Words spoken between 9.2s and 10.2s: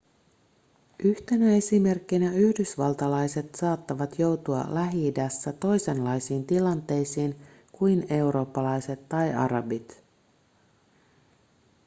arabit